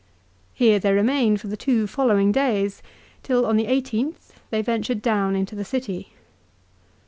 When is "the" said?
1.47-1.55, 3.55-3.67, 5.53-5.63